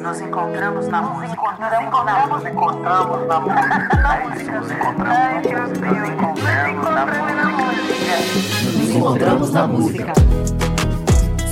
Nos 0.00 0.20
encontramos 0.20 0.88
na 0.88 1.02
música. 1.02 1.36
Nos 1.36 1.80
encontramos, 1.82 2.42
nos 2.42 2.46
encontramos 2.46 3.26
na 3.26 3.40
música. 3.40 4.60
Nos 4.60 4.70
encontramos 4.70 5.78
na 5.78 5.90
música. 5.90 6.34
Nos 8.78 8.90
encontramos 8.90 9.50
na 9.50 9.66
música. 9.66 10.12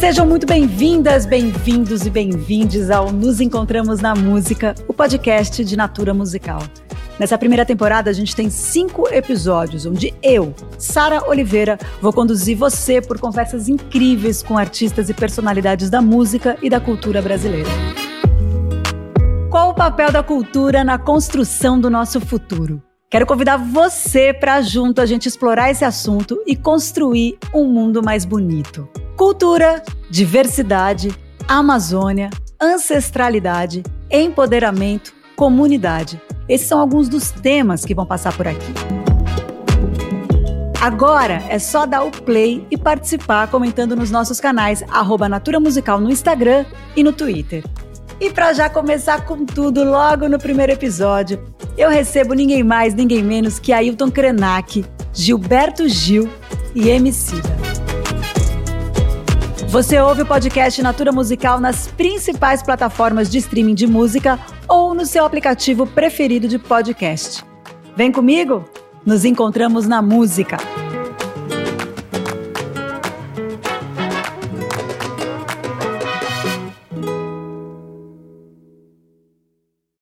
Sejam 0.00 0.26
muito 0.26 0.46
bem-vindas, 0.46 1.26
bem-vindos 1.26 2.06
e 2.06 2.10
bem-vindes 2.10 2.90
ao 2.90 3.12
Nos 3.12 3.40
Encontramos 3.40 4.00
na 4.00 4.14
Música, 4.14 4.74
o 4.88 4.92
podcast 4.92 5.62
de 5.64 5.76
Natura 5.76 6.14
Musical. 6.14 6.60
Nessa 7.18 7.38
primeira 7.38 7.64
temporada, 7.64 8.10
a 8.10 8.12
gente 8.12 8.34
tem 8.34 8.50
cinco 8.50 9.06
episódios 9.08 9.86
onde 9.86 10.12
eu, 10.22 10.54
Sara 10.78 11.28
Oliveira, 11.28 11.78
vou 12.00 12.12
conduzir 12.12 12.56
você 12.56 13.00
por 13.00 13.20
conversas 13.20 13.68
incríveis 13.68 14.42
com 14.42 14.58
artistas 14.58 15.08
e 15.08 15.14
personalidades 15.14 15.88
da 15.88 16.00
música 16.00 16.56
e 16.62 16.70
da 16.70 16.80
cultura 16.80 17.22
brasileira. 17.22 17.68
Papel 19.82 20.12
da 20.12 20.22
cultura 20.22 20.84
na 20.84 20.96
construção 20.96 21.80
do 21.80 21.90
nosso 21.90 22.20
futuro? 22.20 22.80
Quero 23.10 23.26
convidar 23.26 23.56
você 23.56 24.32
para 24.32 24.62
junto 24.62 25.00
a 25.00 25.06
gente 25.06 25.26
explorar 25.26 25.72
esse 25.72 25.84
assunto 25.84 26.40
e 26.46 26.54
construir 26.54 27.36
um 27.52 27.66
mundo 27.66 28.00
mais 28.00 28.24
bonito. 28.24 28.88
Cultura, 29.16 29.82
diversidade, 30.08 31.10
Amazônia, 31.48 32.30
ancestralidade, 32.62 33.82
empoderamento, 34.08 35.12
comunidade. 35.34 36.22
Esses 36.48 36.68
são 36.68 36.78
alguns 36.78 37.08
dos 37.08 37.32
temas 37.32 37.84
que 37.84 37.92
vão 37.92 38.06
passar 38.06 38.36
por 38.36 38.46
aqui. 38.46 38.72
Agora 40.80 41.42
é 41.48 41.58
só 41.58 41.86
dar 41.86 42.04
o 42.04 42.10
play 42.12 42.64
e 42.70 42.78
participar 42.78 43.48
comentando 43.48 43.96
nos 43.96 44.12
nossos 44.12 44.38
canais 44.38 44.84
Natura 45.28 45.58
Musical 45.58 46.00
no 46.00 46.08
Instagram 46.08 46.66
e 46.94 47.02
no 47.02 47.12
Twitter. 47.12 47.64
E 48.22 48.30
para 48.30 48.52
já 48.52 48.70
começar 48.70 49.26
com 49.26 49.44
tudo 49.44 49.82
logo 49.82 50.28
no 50.28 50.38
primeiro 50.38 50.70
episódio, 50.70 51.42
eu 51.76 51.90
recebo 51.90 52.34
ninguém 52.34 52.62
mais, 52.62 52.94
ninguém 52.94 53.20
menos 53.20 53.58
que 53.58 53.72
Ailton 53.72 54.12
Krenak, 54.12 54.84
Gilberto 55.12 55.88
Gil 55.88 56.30
e 56.72 56.88
Emicida. 56.88 57.50
Você 59.66 59.98
ouve 59.98 60.22
o 60.22 60.26
podcast 60.26 60.80
Natura 60.80 61.10
Musical 61.10 61.58
nas 61.58 61.88
principais 61.88 62.62
plataformas 62.62 63.28
de 63.28 63.38
streaming 63.38 63.74
de 63.74 63.88
música 63.88 64.38
ou 64.68 64.94
no 64.94 65.04
seu 65.04 65.24
aplicativo 65.24 65.84
preferido 65.84 66.46
de 66.46 66.60
podcast. 66.60 67.44
Vem 67.96 68.12
comigo? 68.12 68.64
Nos 69.04 69.24
encontramos 69.24 69.88
na 69.88 70.00
música. 70.00 70.58